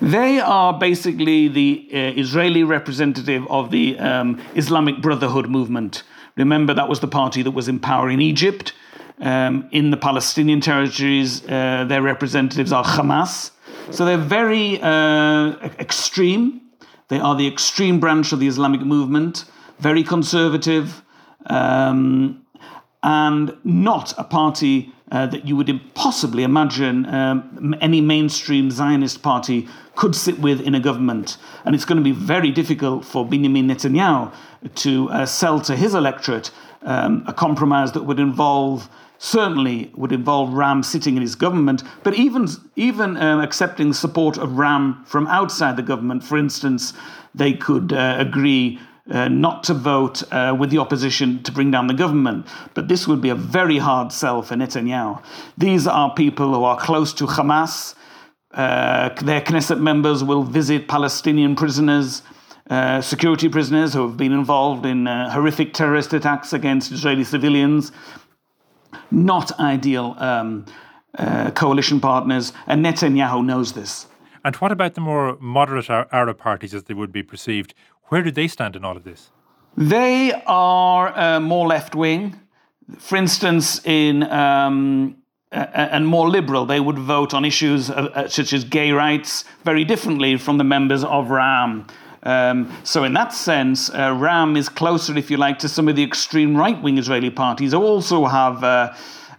They 0.00 0.40
are 0.40 0.76
basically 0.78 1.48
the 1.48 1.88
uh, 1.92 1.96
Israeli 2.20 2.64
representative 2.64 3.46
of 3.48 3.70
the 3.70 3.98
um, 3.98 4.40
Islamic 4.54 5.00
Brotherhood 5.00 5.48
movement. 5.48 6.02
Remember, 6.36 6.74
that 6.74 6.88
was 6.88 7.00
the 7.00 7.08
party 7.08 7.42
that 7.42 7.52
was 7.52 7.68
in 7.68 7.78
power 7.78 8.10
in 8.10 8.20
Egypt. 8.20 8.72
Um, 9.20 9.68
in 9.70 9.90
the 9.90 9.96
Palestinian 9.96 10.60
territories, 10.60 11.46
uh, 11.48 11.84
their 11.86 12.02
representatives 12.02 12.72
are 12.72 12.84
Hamas. 12.84 13.52
So 13.90 14.04
they're 14.04 14.16
very 14.16 14.80
uh, 14.80 15.52
extreme. 15.78 16.60
They 17.08 17.20
are 17.20 17.36
the 17.36 17.46
extreme 17.46 18.00
branch 18.00 18.32
of 18.32 18.40
the 18.40 18.48
Islamic 18.48 18.80
movement, 18.80 19.44
very 19.78 20.02
conservative, 20.02 21.02
um, 21.46 22.43
and 23.04 23.54
not 23.64 24.14
a 24.18 24.24
party 24.24 24.90
uh, 25.12 25.26
that 25.26 25.46
you 25.46 25.54
would 25.54 25.70
possibly 25.94 26.42
imagine 26.42 27.06
um, 27.06 27.76
any 27.80 28.00
mainstream 28.00 28.70
Zionist 28.70 29.22
party 29.22 29.68
could 29.94 30.16
sit 30.16 30.38
with 30.40 30.60
in 30.62 30.74
a 30.74 30.80
government. 30.80 31.36
And 31.64 31.74
it's 31.74 31.84
going 31.84 31.98
to 31.98 32.02
be 32.02 32.12
very 32.12 32.50
difficult 32.50 33.04
for 33.04 33.24
Benjamin 33.24 33.68
Netanyahu 33.68 34.32
to 34.76 35.10
uh, 35.10 35.26
sell 35.26 35.60
to 35.60 35.76
his 35.76 35.94
electorate 35.94 36.50
um, 36.82 37.22
a 37.26 37.32
compromise 37.34 37.92
that 37.92 38.04
would 38.04 38.18
involve 38.18 38.88
certainly 39.18 39.90
would 39.94 40.12
involve 40.12 40.50
Ra'am 40.50 40.84
sitting 40.84 41.16
in 41.16 41.22
his 41.22 41.34
government, 41.34 41.82
but 42.02 42.14
even 42.14 42.48
even 42.76 43.16
um, 43.16 43.40
accepting 43.40 43.92
support 43.92 44.36
of 44.36 44.50
Ra'am 44.50 45.06
from 45.06 45.26
outside 45.28 45.76
the 45.76 45.82
government. 45.82 46.24
For 46.24 46.36
instance, 46.36 46.92
they 47.34 47.52
could 47.52 47.92
uh, 47.92 48.16
agree 48.18 48.80
uh, 49.10 49.28
not 49.28 49.64
to 49.64 49.74
vote 49.74 50.22
uh, 50.32 50.56
with 50.58 50.70
the 50.70 50.78
opposition 50.78 51.42
to 51.42 51.52
bring 51.52 51.70
down 51.70 51.86
the 51.86 51.94
government. 51.94 52.46
But 52.74 52.88
this 52.88 53.06
would 53.06 53.20
be 53.20 53.28
a 53.28 53.34
very 53.34 53.78
hard 53.78 54.12
sell 54.12 54.42
for 54.42 54.54
Netanyahu. 54.54 55.22
These 55.58 55.86
are 55.86 56.12
people 56.14 56.54
who 56.54 56.64
are 56.64 56.78
close 56.78 57.12
to 57.14 57.26
Hamas. 57.26 57.94
Uh, 58.52 59.10
their 59.22 59.40
Knesset 59.40 59.80
members 59.80 60.22
will 60.22 60.42
visit 60.42 60.88
Palestinian 60.88 61.56
prisoners, 61.56 62.22
uh, 62.70 63.00
security 63.00 63.48
prisoners 63.48 63.92
who 63.92 64.06
have 64.06 64.16
been 64.16 64.32
involved 64.32 64.86
in 64.86 65.06
uh, 65.06 65.30
horrific 65.30 65.74
terrorist 65.74 66.14
attacks 66.14 66.52
against 66.52 66.92
Israeli 66.92 67.24
civilians. 67.24 67.92
Not 69.10 69.58
ideal 69.58 70.14
um, 70.18 70.64
uh, 71.18 71.50
coalition 71.50 72.00
partners, 72.00 72.52
and 72.66 72.84
Netanyahu 72.84 73.44
knows 73.44 73.72
this. 73.72 74.06
And 74.44 74.54
what 74.56 74.70
about 74.70 74.94
the 74.94 75.00
more 75.00 75.38
moderate 75.40 75.88
Arab 75.90 76.38
parties, 76.38 76.74
as 76.74 76.84
they 76.84 76.94
would 76.94 77.12
be 77.12 77.22
perceived? 77.22 77.74
Where 78.08 78.22
do 78.22 78.30
they 78.30 78.48
stand 78.48 78.76
in 78.76 78.84
all 78.84 78.96
of 78.96 79.04
this? 79.04 79.30
They 79.76 80.32
are 80.46 81.18
uh, 81.18 81.40
more 81.40 81.66
left 81.66 81.94
wing. 81.94 82.38
For 82.98 83.16
instance, 83.16 83.84
in 83.86 84.22
um, 84.24 85.16
and 85.54 86.06
more 86.06 86.28
liberal, 86.28 86.66
they 86.66 86.80
would 86.80 86.98
vote 86.98 87.32
on 87.32 87.44
issues 87.44 87.88
uh, 87.88 88.10
uh, 88.14 88.28
such 88.28 88.52
as 88.52 88.64
gay 88.64 88.90
rights 88.90 89.44
very 89.64 89.84
differently 89.84 90.36
from 90.36 90.58
the 90.58 90.64
members 90.64 91.04
of 91.04 91.28
Ra'am. 91.28 91.88
Um, 92.24 92.74
so, 92.84 93.04
in 93.04 93.12
that 93.12 93.32
sense, 93.32 93.90
uh, 93.90 94.14
Ra'am 94.14 94.56
is 94.56 94.68
closer, 94.68 95.16
if 95.16 95.30
you 95.30 95.36
like, 95.36 95.58
to 95.60 95.68
some 95.68 95.88
of 95.88 95.96
the 95.96 96.02
extreme 96.02 96.56
right 96.56 96.80
wing 96.82 96.98
Israeli 96.98 97.30
parties 97.30 97.72
who 97.72 97.82
also 97.82 98.24
have 98.24 98.64
uh, 98.64 98.94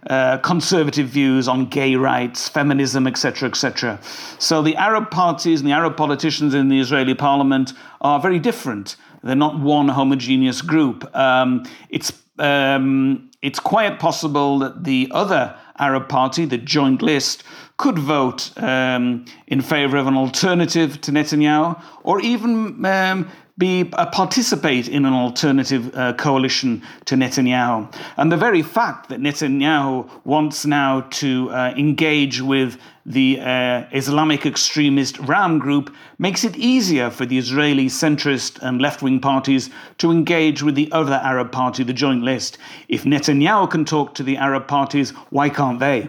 uh, 0.08 0.38
conservative 0.38 1.08
views 1.08 1.48
on 1.48 1.66
gay 1.66 1.96
rights, 1.96 2.48
feminism, 2.48 3.06
etc., 3.06 3.48
etc. 3.48 3.98
So 4.38 4.62
the 4.62 4.76
Arab 4.76 5.10
parties 5.10 5.60
and 5.60 5.68
the 5.68 5.74
Arab 5.74 5.96
politicians 5.96 6.54
in 6.54 6.68
the 6.68 6.78
Israeli 6.78 7.14
parliament 7.14 7.72
are 8.00 8.20
very 8.20 8.38
different. 8.38 8.96
They're 9.22 9.34
not 9.34 9.58
one 9.58 9.88
homogeneous 9.88 10.62
group. 10.62 11.04
Um, 11.16 11.64
it's 11.90 12.12
um, 12.38 13.30
it's 13.42 13.58
quite 13.58 13.98
possible 13.98 14.58
that 14.60 14.84
the 14.84 15.08
other 15.12 15.56
Arab 15.78 16.08
party, 16.08 16.44
the 16.44 16.58
Joint 16.58 17.02
List, 17.02 17.44
could 17.76 17.98
vote 17.98 18.50
um, 18.62 19.24
in 19.46 19.60
favor 19.60 19.96
of 19.96 20.06
an 20.06 20.16
alternative 20.16 21.00
to 21.02 21.12
Netanyahu, 21.12 21.80
or 22.02 22.20
even 22.20 22.84
um, 22.84 23.30
be 23.58 23.88
uh, 23.94 24.06
participate 24.06 24.88
in 24.88 25.04
an 25.06 25.14
alternative 25.14 25.94
uh, 25.94 26.12
coalition 26.14 26.82
to 27.06 27.14
Netanyahu. 27.14 27.92
And 28.16 28.30
the 28.30 28.36
very 28.36 28.62
fact 28.62 29.08
that 29.08 29.20
Netanyahu 29.20 30.08
wants 30.24 30.66
now 30.66 31.00
to 31.12 31.50
uh, 31.50 31.74
engage 31.76 32.42
with 32.42 32.78
the 33.06 33.40
uh, 33.40 33.84
Islamic 33.92 34.44
extremist 34.44 35.16
Ra'am 35.16 35.58
group 35.58 35.94
makes 36.18 36.44
it 36.44 36.56
easier 36.56 37.08
for 37.08 37.24
the 37.24 37.38
Israeli 37.38 37.86
centrist 37.86 38.58
and 38.60 38.82
left 38.82 39.00
wing 39.00 39.20
parties 39.20 39.70
to 39.98 40.10
engage 40.10 40.62
with 40.62 40.74
the 40.74 40.90
other 40.92 41.20
Arab 41.22 41.52
party, 41.52 41.82
the 41.84 41.92
Joint 41.92 42.22
List. 42.22 42.58
If 42.88 43.04
Netanyahu 43.04 43.70
can 43.70 43.84
talk 43.84 44.14
to 44.16 44.22
the 44.22 44.36
Arab 44.36 44.66
parties, 44.66 45.10
why 45.30 45.48
can't 45.48 45.78
they? 45.78 46.08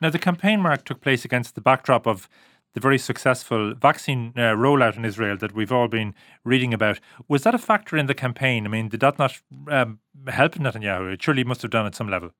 Now, 0.00 0.10
the 0.10 0.18
campaign 0.18 0.60
mark 0.60 0.84
took 0.84 1.00
place 1.00 1.24
against 1.24 1.54
the 1.54 1.60
backdrop 1.60 2.06
of 2.06 2.28
the 2.74 2.80
very 2.80 2.98
successful 2.98 3.74
vaccine 3.74 4.32
uh, 4.36 4.54
rollout 4.54 4.96
in 4.96 5.04
Israel 5.04 5.36
that 5.38 5.54
we've 5.54 5.72
all 5.72 5.88
been 5.88 6.14
reading 6.44 6.72
about. 6.72 7.00
Was 7.28 7.42
that 7.42 7.54
a 7.54 7.58
factor 7.58 7.96
in 7.96 8.06
the 8.06 8.14
campaign? 8.14 8.66
I 8.66 8.68
mean, 8.68 8.88
did 8.88 9.00
that 9.00 9.18
not 9.18 9.40
um, 9.70 9.98
help 10.28 10.54
Netanyahu? 10.54 11.12
It 11.12 11.22
surely 11.22 11.44
must 11.44 11.62
have 11.62 11.70
done 11.70 11.86
at 11.86 11.94
some 11.94 12.08
level. 12.08 12.30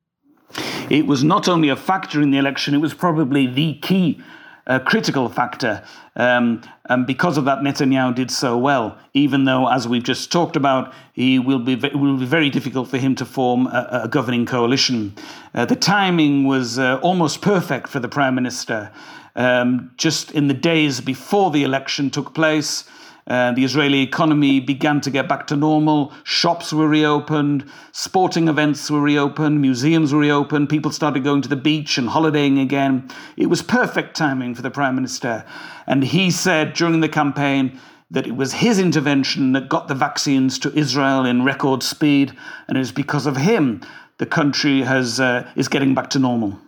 It 0.91 1.07
was 1.07 1.23
not 1.25 1.49
only 1.49 1.69
a 1.69 1.77
factor 1.77 2.21
in 2.21 2.31
the 2.31 2.39
election, 2.39 2.75
it 2.75 2.79
was 2.79 2.95
probably 2.95 3.47
the 3.47 3.75
key 3.75 4.23
uh, 4.67 4.79
critical 4.79 5.29
factor. 5.29 5.83
Um, 6.17 6.63
and 6.87 7.07
because 7.07 7.37
of 7.37 7.45
that, 7.47 7.59
Netanyahu 7.59 8.15
did 8.15 8.31
so 8.31 8.57
well, 8.57 8.99
even 9.15 9.45
though, 9.45 9.69
as 9.69 9.89
we've 9.89 10.03
just 10.03 10.31
talked 10.31 10.57
about, 10.57 10.93
he 11.15 11.39
will 11.39 11.59
be, 11.59 11.73
it 11.73 11.97
will 11.97 12.17
be 12.17 12.27
very 12.27 12.51
difficult 12.51 12.89
for 12.89 12.99
him 12.99 13.15
to 13.17 13.25
form 13.25 13.67
a, 13.67 14.03
a 14.05 14.09
governing 14.09 14.47
coalition. 14.47 15.15
Uh, 15.55 15.65
the 15.65 15.77
timing 15.77 16.45
was 16.45 16.79
uh, 16.79 16.99
almost 17.03 17.43
perfect 17.43 17.89
for 17.89 17.99
the 18.01 18.09
prime 18.09 18.35
minister. 18.35 18.91
Um, 19.35 19.93
just 19.97 20.33
in 20.33 20.49
the 20.49 20.55
days 20.55 21.01
before 21.01 21.51
the 21.51 21.65
election 21.65 22.11
took 22.11 22.35
place, 22.35 22.85
uh, 23.27 23.53
the 23.53 23.65
Israeli 23.65 24.01
economy 24.01 24.59
began 24.59 25.01
to 25.01 25.11
get 25.11 25.29
back 25.29 25.47
to 25.47 25.57
normal. 25.57 26.13
Shops 26.25 26.73
were 26.73 26.89
reopened, 26.89 27.65
sporting 27.93 28.49
events 28.49 28.91
were 28.91 29.01
reopened, 29.01 29.61
museums 29.61 30.13
were 30.13 30.21
reopened, 30.21 30.69
people 30.69 30.91
started 30.91 31.23
going 31.23 31.43
to 31.43 31.49
the 31.49 31.57
beach 31.57 31.99
and 31.99 32.09
holidaying 32.09 32.59
again. 32.59 33.09
It 33.37 33.47
was 33.47 33.63
perfect 33.63 34.17
timing 34.17 34.55
for 34.55 34.63
the 34.63 34.71
Prime 34.71 34.97
Minister. 34.97 35.45
And 35.87 36.03
he 36.03 36.31
said 36.31 36.73
during 36.75 37.01
the 37.01 37.09
campaign 37.09 37.79
that 38.11 38.27
it 38.27 38.37
was 38.37 38.53
his 38.53 38.79
intervention 38.79 39.53
that 39.53 39.69
got 39.69 39.89
the 39.89 39.95
vaccines 39.95 40.59
to 40.59 40.77
Israel 40.77 41.25
in 41.25 41.45
record 41.45 41.83
speed, 41.83 42.37
and 42.67 42.77
it 42.77 42.81
was 42.81 42.93
because 42.93 43.27
of 43.27 43.37
him 43.37 43.81
the 44.19 44.27
country 44.27 44.83
has, 44.83 45.21
uh, 45.21 45.49
is 45.57 45.69
getting 45.69 45.95
back 45.95 46.11
to 46.11 46.19
normal. 46.19 46.59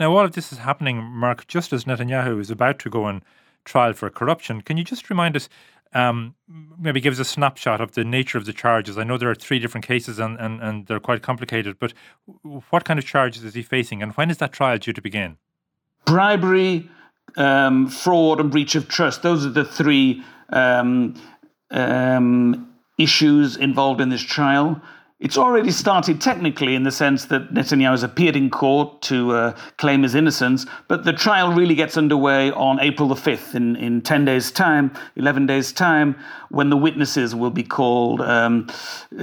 Now, 0.00 0.16
all 0.16 0.24
of 0.24 0.32
this 0.32 0.52
is 0.52 0.58
happening, 0.58 1.02
Mark, 1.02 1.46
just 1.46 1.72
as 1.72 1.84
Netanyahu 1.84 2.40
is 2.40 2.50
about 2.50 2.78
to 2.80 2.90
go 2.90 3.04
on 3.04 3.22
trial 3.64 3.92
for 3.92 4.10
corruption. 4.10 4.62
Can 4.62 4.76
you 4.76 4.84
just 4.84 5.10
remind 5.10 5.36
us, 5.36 5.48
um, 5.94 6.34
maybe 6.78 7.00
give 7.00 7.12
us 7.12 7.20
a 7.20 7.24
snapshot 7.24 7.80
of 7.80 7.92
the 7.92 8.04
nature 8.04 8.38
of 8.38 8.44
the 8.44 8.52
charges? 8.52 8.98
I 8.98 9.04
know 9.04 9.18
there 9.18 9.30
are 9.30 9.34
three 9.34 9.58
different 9.58 9.86
cases 9.86 10.18
and, 10.18 10.38
and, 10.38 10.60
and 10.60 10.86
they're 10.86 11.00
quite 11.00 11.22
complicated, 11.22 11.78
but 11.78 11.92
what 12.70 12.84
kind 12.84 12.98
of 12.98 13.04
charges 13.04 13.44
is 13.44 13.54
he 13.54 13.62
facing 13.62 14.02
and 14.02 14.12
when 14.12 14.30
is 14.30 14.38
that 14.38 14.52
trial 14.52 14.78
due 14.78 14.92
to 14.92 15.02
begin? 15.02 15.36
Bribery, 16.04 16.88
um, 17.36 17.88
fraud, 17.88 18.40
and 18.40 18.50
breach 18.50 18.74
of 18.74 18.88
trust. 18.88 19.22
Those 19.22 19.46
are 19.46 19.50
the 19.50 19.64
three 19.64 20.22
um, 20.48 21.14
um 21.70 22.68
issues 22.98 23.56
involved 23.56 24.00
in 24.00 24.10
this 24.10 24.22
trial. 24.22 24.80
It's 25.22 25.38
already 25.38 25.70
started 25.70 26.20
technically 26.20 26.74
in 26.74 26.82
the 26.82 26.90
sense 26.90 27.26
that 27.26 27.54
Netanyahu 27.54 27.92
has 27.92 28.02
appeared 28.02 28.34
in 28.34 28.50
court 28.50 29.02
to 29.02 29.30
uh, 29.30 29.56
claim 29.76 30.02
his 30.02 30.16
innocence, 30.16 30.66
but 30.88 31.04
the 31.04 31.12
trial 31.12 31.52
really 31.52 31.76
gets 31.76 31.96
underway 31.96 32.50
on 32.50 32.80
April 32.80 33.08
the 33.08 33.14
5th, 33.14 33.54
in, 33.54 33.76
in 33.76 34.02
10 34.02 34.24
days' 34.24 34.50
time, 34.50 34.92
11 35.14 35.46
days' 35.46 35.72
time, 35.72 36.16
when 36.50 36.70
the 36.70 36.76
witnesses 36.76 37.36
will 37.36 37.52
be 37.52 37.62
called 37.62 38.20
um, 38.20 38.66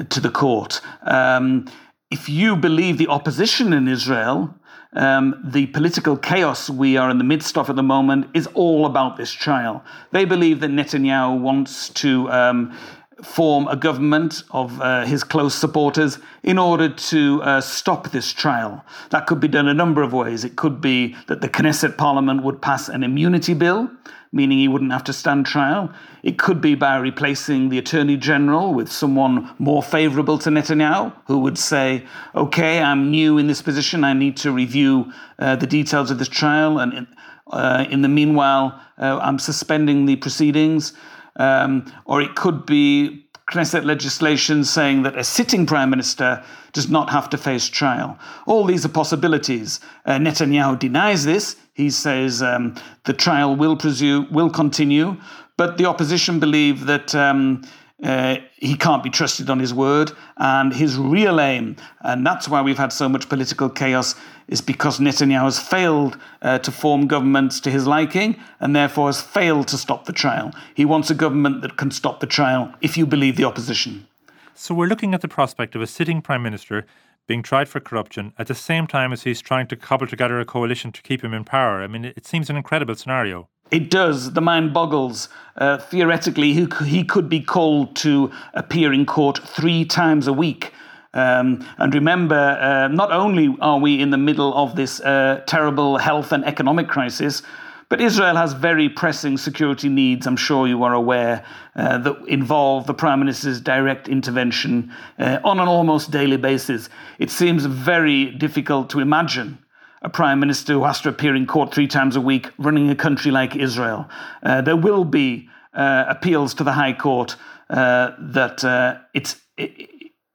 to 0.10 0.22
the 0.22 0.32
court. 0.32 0.80
Um, 1.02 1.70
if 2.10 2.30
you 2.30 2.56
believe 2.56 2.98
the 2.98 3.08
opposition 3.08 3.74
in 3.74 3.90
Israel, 3.90 4.56
um, 4.94 5.42
the 5.44 5.68
political 5.68 6.16
chaos 6.16 6.70
we 6.70 6.96
are 6.96 7.10
in 7.10 7.18
the 7.18 7.26
midst 7.26 7.58
of 7.58 7.70
at 7.70 7.76
the 7.76 7.84
moment 7.84 8.28
is 8.34 8.48
all 8.54 8.86
about 8.86 9.18
this 9.18 9.34
trial. 9.34 9.84
They 10.12 10.24
believe 10.24 10.62
that 10.62 10.72
Netanyahu 10.72 11.42
wants 11.42 11.90
to 11.90 12.32
um, 12.32 12.78
form 13.24 13.68
a 13.68 13.76
government 13.76 14.44
of 14.52 14.80
uh, 14.82 15.06
his 15.06 15.24
close 15.24 15.56
supporters 15.56 16.20
in 16.44 16.58
order 16.58 16.90
to 16.90 17.42
uh, 17.44 17.62
stop 17.62 18.12
this 18.12 18.32
trial. 18.32 18.84
That 19.10 19.28
could 19.28 19.40
be 19.40 19.48
done 19.48 19.68
a 19.68 19.74
number 19.74 20.02
of 20.02 20.14
ways. 20.14 20.44
It 20.46 20.56
could 20.56 20.82
be 20.82 21.16
that 21.28 21.42
the 21.42 21.50
Knesset 21.50 21.98
parliament 21.98 22.44
would 22.44 22.62
pass 22.62 22.90
an 22.90 23.04
immunity 23.04 23.54
bill, 23.54 23.90
meaning 24.32 24.60
he 24.60 24.68
wouldn't 24.68 24.92
have 24.92 25.04
to 25.06 25.14
stand 25.14 25.46
trial. 25.46 25.92
It 26.24 26.38
could 26.38 26.62
be 26.62 26.76
by 26.76 26.98
replacing 26.98 27.70
the 27.70 27.78
attorney 27.78 28.18
general 28.18 28.74
with 28.74 28.92
someone 28.92 29.50
more 29.58 29.82
favorable 29.82 30.38
to 30.40 30.50
Netanyahu, 30.50 31.14
who 31.26 31.40
would 31.40 31.58
say, 31.58 32.06
okay, 32.36 32.82
I'm 32.82 33.10
new 33.10 33.38
in 33.38 33.48
this 33.48 33.62
position, 33.62 34.04
I 34.04 34.14
need 34.14 34.38
to 34.38 34.52
review 34.52 35.12
uh, 35.40 35.56
the 35.56 35.68
details 35.68 36.12
of 36.12 36.20
this 36.20 36.30
trial, 36.30 36.80
and 36.80 36.94
in, 36.94 37.08
uh, 37.48 37.86
in 37.90 38.02
the 38.02 38.08
meanwhile, 38.08 38.80
uh, 39.00 39.20
I'm 39.22 39.40
suspending 39.40 40.06
the 40.06 40.16
proceedings. 40.18 40.94
Um, 41.40 41.92
or 42.06 42.22
it 42.22 42.36
could 42.36 42.66
be 42.66 43.26
Knesset 43.50 43.84
legislation 43.84 44.64
saying 44.64 45.02
that 45.04 45.18
a 45.18 45.24
sitting 45.24 45.66
prime 45.66 45.90
minister 45.90 46.44
does 46.72 46.90
not 46.90 47.10
have 47.10 47.30
to 47.32 47.38
face 47.38 47.68
trial. 47.68 48.20
All 48.46 48.64
these 48.64 48.86
are 48.86 48.90
possibilities. 48.90 49.80
Uh, 50.06 50.20
Netanyahu 50.20 50.78
denies 50.78 51.26
this. 51.26 51.56
He 51.74 51.90
says 51.90 52.44
um, 52.44 52.76
the 53.06 53.14
trial 53.14 53.56
will 53.56 53.76
pursue, 53.76 54.28
will 54.30 54.52
continue, 54.52 55.18
but 55.58 55.78
the 55.78 55.86
opposition 55.86 56.40
believe 56.40 56.86
that 56.86 57.16
um, 57.16 57.64
uh, 58.04 58.38
he 58.56 58.76
can't 58.76 59.04
be 59.04 59.10
trusted 59.10 59.50
on 59.50 59.60
his 59.60 59.74
word, 59.74 60.12
and 60.38 60.74
his 60.74 60.98
real 60.98 61.40
aim, 61.40 61.76
and 62.02 62.26
that's 62.26 62.48
why 62.48 62.62
we've 62.62 62.78
had 62.78 62.94
so 62.94 63.10
much 63.10 63.28
political 63.28 63.70
chaos, 63.70 64.16
is 64.48 64.62
because 64.62 65.00
Netanyahu 65.00 65.44
has 65.44 65.60
failed 65.60 66.18
uh, 66.42 66.60
to 66.60 66.72
form 66.72 67.08
governments 67.08 67.60
to 67.62 67.72
his 67.72 67.86
liking, 67.86 68.36
and 68.60 68.76
therefore 68.76 69.08
has 69.08 69.22
failed 69.22 69.68
to 69.68 69.78
stop 69.78 70.06
the 70.06 70.14
trial. 70.14 70.52
He 70.74 70.86
wants 70.86 71.10
a 71.10 71.16
government 71.16 71.62
that 71.62 71.78
can 71.78 71.92
stop 71.92 72.20
the 72.20 72.28
trial, 72.28 72.74
if 72.82 72.98
you 72.98 73.06
believe 73.06 73.36
the 73.36 73.44
opposition. 73.44 74.08
So 74.56 74.74
we're 74.74 74.88
looking 74.88 75.14
at 75.14 75.22
the 75.22 75.28
prospect 75.28 75.76
of 75.76 75.82
a 75.82 75.88
sitting 75.88 76.22
prime 76.22 76.44
minister 76.44 76.86
being 77.28 77.44
tried 77.44 77.70
for 77.70 77.80
corruption 77.80 78.34
at 78.40 78.48
the 78.48 78.56
same 78.56 78.88
time 78.88 79.14
as 79.14 79.22
he's 79.22 79.40
trying 79.40 79.68
to 79.68 79.76
cobble 79.76 80.08
together 80.08 80.40
a 80.40 80.46
coalition 80.46 80.92
to 80.92 81.02
keep 81.02 81.24
him 81.24 81.34
in 81.34 81.44
power. 81.44 81.84
I 81.84 81.88
mean, 81.88 82.06
it 82.06 82.26
seems 82.26 82.50
an 82.50 82.56
incredible 82.56 82.96
scenario. 82.96 83.48
It 83.72 83.90
does. 83.90 84.34
The 84.34 84.42
mind 84.42 84.74
boggles. 84.74 85.30
Uh, 85.56 85.78
theoretically, 85.78 86.54
he, 86.54 87.04
could 87.04 87.28
be 87.30 87.42
called 87.42 87.96
to 87.98 88.32
appear 88.54 88.94
in 88.94 89.06
court 89.06 89.40
three 89.46 89.84
times 89.86 90.28
a 90.28 90.34
week. 90.34 90.74
Um, 91.14 91.66
and 91.78 91.94
remember, 91.94 92.36
uh, 92.36 92.88
not 92.88 93.12
only 93.12 93.56
are 93.60 93.80
we 93.80 94.00
in 94.00 94.12
the 94.12 94.18
middle 94.18 94.54
of 94.56 94.76
this 94.76 95.02
uh, 95.02 95.44
terrible 95.48 95.98
health 95.98 96.32
and 96.32 96.46
economic 96.46 96.88
crisis, 96.88 97.42
but 97.90 98.00
Israel 98.00 98.36
has 98.36 98.54
very 98.54 98.88
pressing 98.88 99.36
security 99.36 99.90
needs, 99.90 100.28
I'm 100.28 100.38
sure 100.38 100.68
you 100.68 100.84
are 100.84 100.94
aware, 100.94 101.44
uh, 101.76 101.98
that 101.98 102.28
involve 102.28 102.86
the 102.86 102.94
Prime 102.94 103.20
Minister's 103.20 103.60
direct 103.60 104.08
intervention 104.08 104.94
uh, 105.18 105.40
on 105.44 105.60
an 105.60 105.68
almost 105.68 106.12
daily 106.12 106.38
basis. 106.38 106.90
It 107.18 107.32
seems 107.32 107.66
very 107.66 108.32
difficult 108.32 108.92
to 108.92 109.00
imagine 109.00 109.58
a 110.02 110.10
prime 110.10 110.40
minister 110.40 110.74
who 110.74 110.84
has 110.86 111.02
to 111.02 111.10
appear 111.10 111.36
in 111.36 111.46
court 111.46 111.74
three 111.74 111.88
times 111.88 112.16
a 112.16 112.22
week 112.22 112.50
running 112.58 112.90
a 112.90 112.96
country 112.96 113.32
like 113.32 113.56
Israel. 113.56 114.10
Uh, 114.44 114.62
there 114.62 114.78
will 114.78 115.04
be 115.04 115.50
uh, 115.74 116.06
appeals 116.08 116.54
to 116.56 116.64
the 116.64 116.74
High 116.74 116.94
Court 116.94 117.36
uh, 117.70 118.12
that 118.20 118.64
uh, 118.64 118.98
it's. 119.14 119.42
It, 119.58 119.90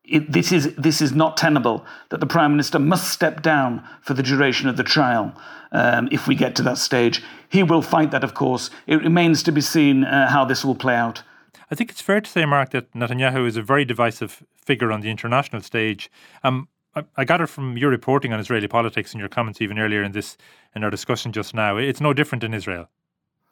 it, 0.07 0.31
this 0.31 0.53
is 0.53 0.75
this 0.77 1.01
is 1.01 1.15
not 1.15 1.39
tenable. 1.39 1.87
That 2.11 2.21
the 2.21 2.27
prime 2.27 2.51
minister 2.53 2.79
must 2.79 3.11
step 3.11 3.41
down 3.41 3.83
for 4.03 4.13
the 4.13 4.23
duration 4.23 4.69
of 4.69 4.77
the 4.77 4.85
trial. 4.85 5.35
Um, 5.73 6.09
if 6.13 6.29
we 6.29 6.35
get 6.35 6.55
to 6.57 6.63
that 6.65 6.79
stage, 6.79 7.23
he 7.49 7.63
will 7.63 7.81
fight 7.81 8.11
that. 8.11 8.23
Of 8.23 8.35
course, 8.35 8.69
it 8.87 8.97
remains 8.97 9.43
to 9.45 9.53
be 9.53 9.63
seen 9.63 10.05
uh, 10.05 10.29
how 10.29 10.45
this 10.45 10.63
will 10.63 10.75
play 10.75 10.95
out. 10.95 11.23
I 11.71 11.75
think 11.75 11.91
it's 11.91 12.03
fair 12.03 12.21
to 12.21 12.31
say, 12.31 12.45
Mark, 12.45 12.71
that 12.71 12.93
Netanyahu 12.93 13.47
is 13.47 13.57
a 13.57 13.63
very 13.63 13.85
divisive 13.85 14.45
figure 14.55 14.93
on 14.93 15.01
the 15.01 15.11
international 15.11 15.63
stage. 15.63 16.11
Um, 16.43 16.69
I, 17.17 17.25
gather 17.25 17.47
from 17.47 17.77
your 17.77 17.91
reporting 17.91 18.33
on 18.33 18.41
Israeli 18.41 18.69
politics 18.69 19.13
and 19.13 19.21
your 19.21 19.29
comments 19.29 19.61
even 19.61 19.79
earlier 19.79 20.03
in 20.03 20.13
this 20.13 20.37
in 20.75 20.85
our 20.85 20.91
discussion 20.91 21.33
just 21.33 21.55
now, 21.55 21.77
it's 21.77 22.01
no 22.01 22.13
different 22.13 22.45
in 22.45 22.55
Israel. 22.55 22.89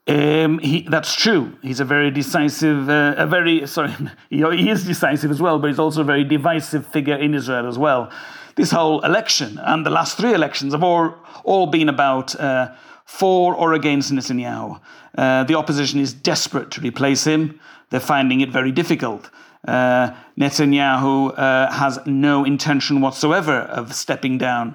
Um, 0.08 0.58
he, 0.58 0.82
that's 0.82 1.14
true. 1.14 1.56
He's 1.62 1.78
a 1.78 1.84
very 1.84 2.10
decisive, 2.10 2.88
uh, 2.88 3.14
a 3.16 3.26
very 3.26 3.66
sorry, 3.66 3.94
he, 4.30 4.38
he 4.56 4.70
is 4.70 4.84
decisive 4.84 5.30
as 5.30 5.40
well, 5.40 5.58
but 5.58 5.68
he's 5.68 5.78
also 5.78 6.00
a 6.00 6.04
very 6.04 6.24
divisive 6.24 6.86
figure 6.86 7.16
in 7.16 7.34
Israel 7.34 7.68
as 7.68 7.78
well. 7.78 8.10
This 8.56 8.70
whole 8.70 9.00
election 9.04 9.58
and 9.62 9.86
the 9.86 9.90
last 9.90 10.18
three 10.18 10.34
elections 10.34 10.72
have 10.72 10.82
all 10.82 11.14
all 11.44 11.66
been 11.66 11.88
about 11.88 12.34
uh, 12.36 12.74
for 13.04 13.54
or 13.54 13.72
against 13.74 14.12
Netanyahu. 14.12 14.80
Uh, 15.16 15.44
the 15.44 15.54
opposition 15.54 16.00
is 16.00 16.12
desperate 16.12 16.70
to 16.72 16.80
replace 16.80 17.24
him. 17.24 17.60
They're 17.90 18.00
finding 18.00 18.40
it 18.40 18.50
very 18.50 18.72
difficult. 18.72 19.30
Uh, 19.66 20.10
Netanyahu 20.38 21.38
uh, 21.38 21.70
has 21.70 21.98
no 22.06 22.44
intention 22.44 23.00
whatsoever 23.00 23.60
of 23.60 23.94
stepping 23.94 24.38
down. 24.38 24.74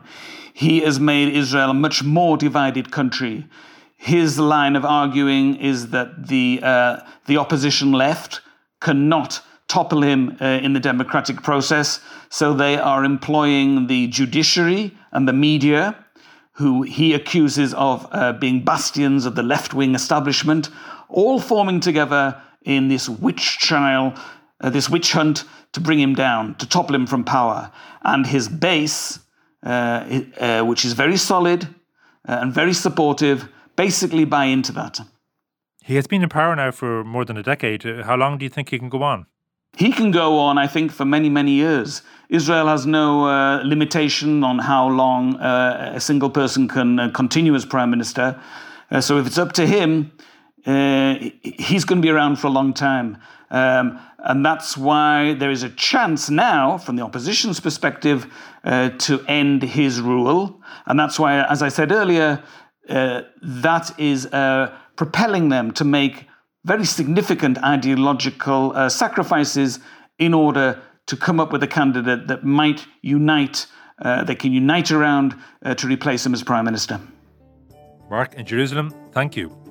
He 0.53 0.79
has 0.79 1.00
made 1.00 1.34
Israel 1.34 1.72
a 1.72 1.74
much 1.74 2.03
more 2.03 2.38
divided 2.38 2.91
country. 2.91 3.46
His 3.98 4.39
line 4.39 4.75
of 4.75 4.86
arguing 4.86 5.56
is 5.58 5.89
that 5.89 6.27
the, 6.27 6.60
uh, 6.63 7.00
the 7.25 7.38
opposition 7.38 7.91
left 7.91 8.41
cannot 8.79 9.41
topple 9.67 10.01
him 10.01 10.38
uh, 10.39 10.46
in 10.46 10.74
the 10.74 10.79
democratic 10.79 11.44
process, 11.44 12.00
so 12.29 12.53
they 12.53 12.77
are 12.77 13.03
employing 13.03 13.88
the 13.88 14.08
judiciary 14.08 14.96
and 15.12 15.27
the 15.27 15.34
media, 15.34 16.06
who 16.53 16.84
he 16.84 17.13
accuses 17.13 17.73
of 17.73 18.08
uh, 18.12 18.34
being 18.34 18.63
bastions 18.63 19.26
of 19.26 19.36
the 19.36 19.43
left 19.43 19.73
wing 19.73 19.93
establishment, 19.93 20.69
all 21.10 21.39
forming 21.39 21.80
together 21.80 22.41
in 22.63 22.88
this 22.88 23.10
witch 23.10 23.60
trial 23.60 24.13
uh, 24.62 24.70
this 24.70 24.89
witch 24.89 25.12
hunt 25.12 25.43
to 25.74 25.80
bring 25.80 26.00
him 26.00 26.15
down, 26.15 26.56
to 26.56 26.67
topple 26.67 26.96
him 26.96 27.08
from 27.08 27.24
power. 27.24 27.72
And 28.04 28.26
his 28.26 28.50
base, 28.50 29.20
uh, 29.63 30.22
uh, 30.39 30.63
which 30.63 30.86
is 30.86 30.93
very 30.93 31.17
solid 31.17 31.63
uh, 32.28 32.39
and 32.41 32.54
very 32.54 32.74
supportive, 32.74 33.48
basically 33.76 34.26
buy 34.26 34.46
into 34.46 34.72
that. 34.74 35.00
He 35.84 35.96
has 35.96 36.08
been 36.08 36.24
in 36.24 36.30
power 36.30 36.56
now 36.56 36.72
for 36.72 37.04
more 37.04 37.26
than 37.26 37.38
a 37.38 37.43
decade. 37.43 37.86
Uh, 37.86 38.04
how 38.04 38.17
long 38.17 38.38
do 38.38 38.46
you 38.46 38.50
think 38.50 38.70
he 38.70 38.80
can 38.80 38.89
go 38.89 39.04
on? 39.04 39.26
He 39.78 39.91
can 39.91 40.12
go 40.12 40.39
on, 40.39 40.58
I 40.58 40.67
think, 40.67 40.91
for 40.91 41.06
many, 41.06 41.30
many 41.30 41.52
years. 41.52 42.02
Israel 42.30 42.67
has 42.67 42.86
no 42.86 43.26
uh, 43.26 43.62
limitation 43.63 44.43
on 44.43 44.60
how 44.60 44.89
long 44.89 45.36
uh, 45.36 45.93
a 45.96 46.00
single 46.00 46.30
person 46.30 46.67
can 46.67 47.00
uh, 47.00 47.10
continue 47.12 47.54
as 47.54 47.65
prime 47.65 47.91
minister. 47.91 48.41
Uh, 48.89 49.02
so 49.02 49.17
if 49.20 49.28
it's 49.28 49.38
up 49.38 49.54
to 49.54 49.67
him, 49.67 50.12
uh, 50.65 51.15
he's 51.43 51.86
going 51.86 52.02
to 52.02 52.06
be 52.06 52.10
around 52.10 52.38
for 52.38 52.48
a 52.48 52.50
long 52.50 52.74
time. 52.74 53.17
Um, 53.49 53.99
and 54.19 54.45
that's 54.45 54.75
why 54.75 55.33
there 55.33 55.51
is 55.51 55.63
a 55.63 55.69
chance 55.69 56.29
now, 56.29 56.77
from 56.77 56.95
the 56.95 57.03
opposition's 57.03 57.60
perspective, 57.60 58.27
uh, 58.63 58.89
to 58.89 59.23
end 59.27 59.63
his 59.63 60.01
rule. 60.01 60.62
And 60.86 60.99
that's 60.99 61.19
why, 61.19 61.43
as 61.45 61.62
I 61.62 61.69
said 61.69 61.91
earlier, 61.91 62.43
uh, 62.89 63.21
that 63.41 63.97
is 63.99 64.25
uh, 64.27 64.75
propelling 64.95 65.49
them 65.49 65.71
to 65.71 65.86
make 65.86 66.25
very 66.65 66.86
significant 66.86 67.57
ideological 67.63 68.73
uh, 68.75 68.89
sacrifices 68.89 69.79
in 70.19 70.33
order 70.33 70.81
to 71.05 71.15
come 71.15 71.39
up 71.39 71.53
with 71.53 71.63
a 71.63 71.67
candidate 71.67 72.27
that 72.27 72.43
might 72.43 72.86
unite, 73.01 73.67
uh, 74.01 74.23
they 74.23 74.36
can 74.36 74.51
unite 74.51 74.91
around 74.91 75.36
to 75.77 75.88
replace 75.88 76.25
him 76.25 76.33
as 76.33 76.43
prime 76.43 76.65
minister. 76.65 76.99
Mark 78.10 78.33
in 78.36 78.45
Jerusalem, 78.45 78.93
thank 79.12 79.38
you. 79.38 79.66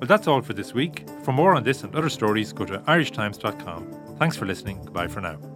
Well, 0.00 0.08
that's 0.08 0.26
all 0.26 0.42
for 0.42 0.52
this 0.52 0.74
week. 0.74 1.06
For 1.22 1.32
more 1.32 1.54
on 1.54 1.62
this 1.62 1.82
and 1.82 1.94
other 1.94 2.10
stories, 2.10 2.52
go 2.52 2.64
to 2.64 2.78
irishtimes.com. 2.80 4.16
Thanks 4.18 4.36
for 4.36 4.44
listening. 4.44 4.84
Goodbye 4.84 5.08
for 5.08 5.20
now. 5.20 5.53